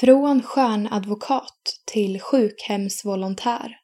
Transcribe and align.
Från 0.00 0.42
stjärnadvokat 0.42 1.80
till 1.86 2.20
sjukhemsvolontär. 2.20 3.76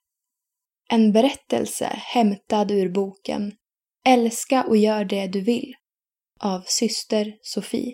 En 0.88 1.12
berättelse 1.12 1.86
hämtad 1.86 2.70
ur 2.70 2.88
boken 2.88 3.52
Älska 4.06 4.64
och 4.64 4.76
gör 4.76 5.04
det 5.04 5.26
du 5.26 5.40
vill 5.40 5.74
av 6.40 6.62
syster 6.66 7.32
Sofie. 7.42 7.92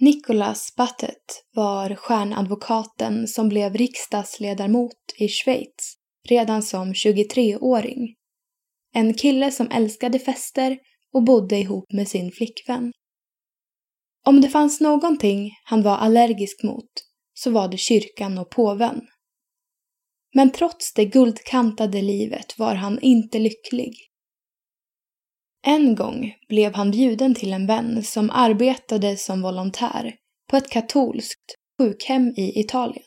Nicolas 0.00 0.74
Battet 0.76 1.44
var 1.54 1.94
stjärnadvokaten 1.94 3.28
som 3.28 3.48
blev 3.48 3.74
riksdagsledamot 3.74 5.14
i 5.18 5.28
Schweiz 5.28 5.96
redan 6.28 6.62
som 6.62 6.92
23-åring. 6.92 8.14
En 8.94 9.14
kille 9.14 9.50
som 9.50 9.70
älskade 9.70 10.18
fester 10.18 10.78
och 11.12 11.24
bodde 11.24 11.56
ihop 11.56 11.92
med 11.92 12.08
sin 12.08 12.32
flickvän. 12.32 12.92
Om 14.26 14.40
det 14.40 14.48
fanns 14.48 14.80
någonting 14.80 15.50
han 15.64 15.82
var 15.82 15.96
allergisk 15.96 16.62
mot 16.62 16.90
så 17.34 17.50
var 17.50 17.68
det 17.68 17.76
kyrkan 17.76 18.38
och 18.38 18.50
påven. 18.50 19.00
Men 20.34 20.50
trots 20.52 20.94
det 20.94 21.04
guldkantade 21.04 22.02
livet 22.02 22.58
var 22.58 22.74
han 22.74 23.00
inte 23.00 23.38
lycklig. 23.38 23.94
En 25.66 25.94
gång 25.94 26.34
blev 26.48 26.74
han 26.74 26.90
bjuden 26.90 27.34
till 27.34 27.52
en 27.52 27.66
vän 27.66 28.02
som 28.02 28.30
arbetade 28.30 29.16
som 29.16 29.42
volontär 29.42 30.14
på 30.50 30.56
ett 30.56 30.70
katolskt 30.70 31.54
sjukhem 31.78 32.28
i 32.36 32.60
Italien. 32.60 33.04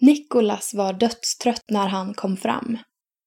Nicholas 0.00 0.74
var 0.74 0.92
dödstrött 0.92 1.64
när 1.70 1.88
han 1.88 2.14
kom 2.14 2.36
fram, 2.36 2.78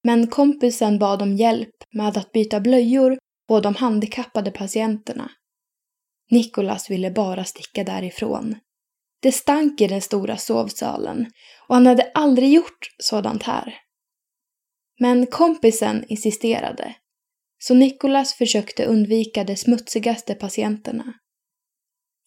men 0.04 0.28
kompisen 0.28 1.00
bad 1.00 1.22
om 1.22 1.36
hjälp 1.36 1.76
med 1.94 2.18
att 2.18 2.32
byta 2.32 2.60
blöjor 2.60 3.18
på 3.48 3.60
de 3.60 3.76
handikappade 3.76 4.52
patienterna. 4.52 5.32
Nikolas 6.34 6.90
ville 6.90 7.12
bara 7.12 7.44
sticka 7.44 7.84
därifrån. 7.84 8.56
Det 9.22 9.32
stank 9.32 9.82
i 9.82 9.88
den 9.88 10.02
stora 10.02 10.38
sovsalen 10.38 11.26
och 11.68 11.76
han 11.76 11.86
hade 11.86 12.12
aldrig 12.14 12.54
gjort 12.54 12.88
sådant 12.98 13.44
här. 13.44 13.76
Men 15.00 15.28
kompisen 15.28 16.06
insisterade, 16.08 16.96
så 17.58 17.74
Nikolas 17.74 18.34
försökte 18.34 18.86
undvika 18.86 19.44
de 19.44 19.56
smutsigaste 19.56 20.36
patienterna. 20.36 21.14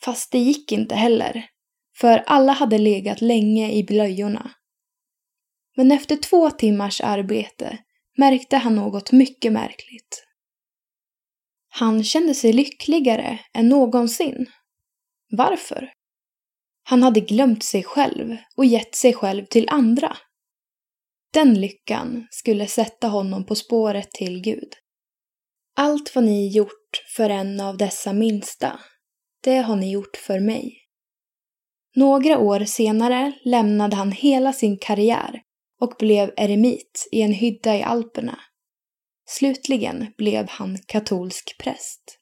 Fast 0.04 0.32
det 0.32 0.38
gick 0.38 0.72
inte 0.72 0.94
heller, 0.94 1.44
för 1.98 2.22
alla 2.26 2.52
hade 2.52 2.78
legat 2.78 3.20
länge 3.20 3.72
i 3.72 3.84
blöjorna. 3.84 4.50
Men 5.76 5.92
efter 5.92 6.16
två 6.16 6.50
timmars 6.50 7.00
arbete 7.00 7.78
märkte 8.18 8.56
han 8.56 8.74
något 8.74 9.12
mycket 9.12 9.52
märkligt. 9.52 10.25
Han 11.78 12.04
kände 12.04 12.34
sig 12.34 12.52
lyckligare 12.52 13.40
än 13.54 13.68
någonsin. 13.68 14.46
Varför? 15.30 15.92
Han 16.82 17.02
hade 17.02 17.20
glömt 17.20 17.64
sig 17.64 17.82
själv 17.82 18.36
och 18.56 18.64
gett 18.64 18.94
sig 18.94 19.14
själv 19.14 19.44
till 19.44 19.68
andra. 19.68 20.16
Den 21.32 21.60
lyckan 21.60 22.26
skulle 22.30 22.66
sätta 22.66 23.08
honom 23.08 23.46
på 23.46 23.54
spåret 23.54 24.10
till 24.10 24.40
Gud. 24.40 24.72
Allt 25.76 26.14
vad 26.14 26.24
ni 26.24 26.48
gjort 26.48 27.04
för 27.16 27.30
en 27.30 27.60
av 27.60 27.76
dessa 27.76 28.12
minsta, 28.12 28.80
det 29.42 29.56
har 29.56 29.76
ni 29.76 29.92
gjort 29.92 30.16
för 30.16 30.40
mig. 30.40 30.78
Några 31.96 32.38
år 32.38 32.64
senare 32.64 33.32
lämnade 33.44 33.96
han 33.96 34.12
hela 34.12 34.52
sin 34.52 34.78
karriär 34.78 35.42
och 35.80 35.94
blev 35.98 36.32
eremit 36.36 37.08
i 37.12 37.22
en 37.22 37.32
hydda 37.32 37.76
i 37.76 37.82
Alperna. 37.82 38.40
Slutligen 39.28 40.06
blev 40.18 40.48
han 40.48 40.78
katolsk 40.86 41.58
präst. 41.58 42.18